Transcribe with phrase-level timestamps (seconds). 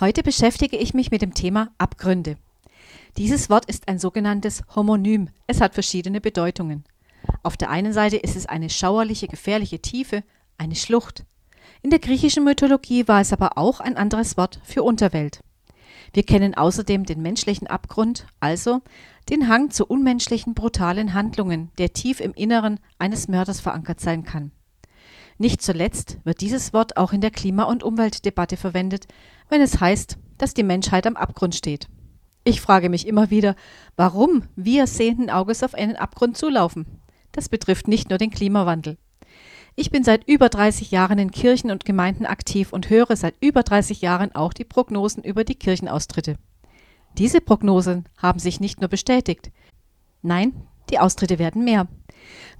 [0.00, 2.38] Heute beschäftige ich mich mit dem Thema Abgründe.
[3.18, 5.28] Dieses Wort ist ein sogenanntes Homonym.
[5.46, 6.84] Es hat verschiedene Bedeutungen.
[7.42, 10.24] Auf der einen Seite ist es eine schauerliche, gefährliche Tiefe,
[10.56, 11.26] eine Schlucht.
[11.82, 15.40] In der griechischen Mythologie war es aber auch ein anderes Wort für Unterwelt.
[16.14, 18.80] Wir kennen außerdem den menschlichen Abgrund, also
[19.28, 24.50] den Hang zu unmenschlichen, brutalen Handlungen, der tief im Inneren eines Mörders verankert sein kann.
[25.40, 29.06] Nicht zuletzt wird dieses Wort auch in der Klima- und Umweltdebatte verwendet,
[29.48, 31.88] wenn es heißt, dass die Menschheit am Abgrund steht.
[32.44, 33.56] Ich frage mich immer wieder,
[33.96, 36.84] warum wir sehenden Auges auf einen Abgrund zulaufen.
[37.32, 38.98] Das betrifft nicht nur den Klimawandel.
[39.76, 43.62] Ich bin seit über 30 Jahren in Kirchen und Gemeinden aktiv und höre seit über
[43.62, 46.36] 30 Jahren auch die Prognosen über die Kirchenaustritte.
[47.16, 49.50] Diese Prognosen haben sich nicht nur bestätigt.
[50.20, 50.52] Nein,
[50.90, 51.88] die Austritte werden mehr.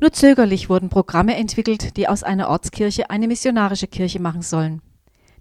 [0.00, 4.82] Nur zögerlich wurden Programme entwickelt, die aus einer Ortskirche eine missionarische Kirche machen sollen.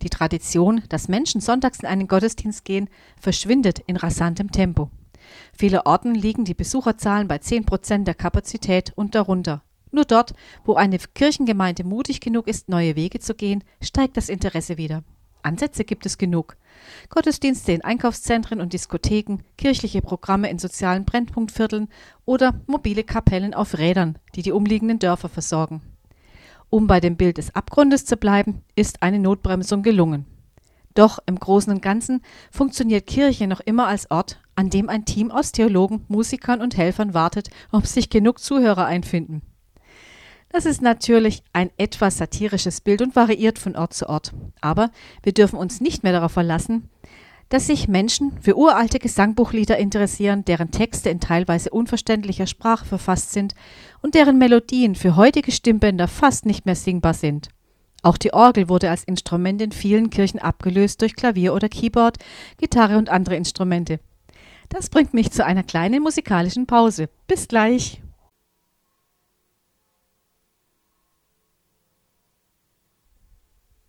[0.01, 2.89] Die Tradition, dass Menschen sonntags in einen Gottesdienst gehen,
[3.19, 4.89] verschwindet in rasantem Tempo.
[5.53, 9.63] Viele Orten liegen die Besucherzahlen bei 10 Prozent der Kapazität und darunter.
[9.91, 10.33] Nur dort,
[10.63, 15.03] wo eine Kirchengemeinde mutig genug ist, neue Wege zu gehen, steigt das Interesse wieder.
[15.43, 16.57] Ansätze gibt es genug.
[17.09, 21.89] Gottesdienste in Einkaufszentren und Diskotheken, kirchliche Programme in sozialen Brennpunktvierteln
[22.25, 25.81] oder mobile Kapellen auf Rädern, die die umliegenden Dörfer versorgen.
[26.69, 30.25] Um bei dem Bild des Abgrundes zu bleiben, ist eine Notbremsung gelungen.
[30.93, 35.31] Doch im Großen und Ganzen funktioniert Kirche noch immer als Ort, an dem ein Team
[35.31, 39.41] aus Theologen, Musikern und Helfern wartet, ob sich genug Zuhörer einfinden.
[40.49, 44.33] Das ist natürlich ein etwas satirisches Bild und variiert von Ort zu Ort.
[44.61, 44.89] Aber
[45.21, 46.89] wir dürfen uns nicht mehr darauf verlassen,
[47.49, 53.55] dass sich Menschen für uralte Gesangbuchlieder interessieren, deren Texte in teilweise unverständlicher Sprache verfasst sind
[54.01, 57.49] und deren Melodien für heutige Stimmbänder fast nicht mehr singbar sind.
[58.01, 62.17] Auch die Orgel wurde als Instrument in vielen Kirchen abgelöst durch Klavier oder Keyboard,
[62.57, 63.99] Gitarre und andere Instrumente.
[64.69, 67.09] Das bringt mich zu einer kleinen musikalischen Pause.
[67.27, 68.01] Bis gleich.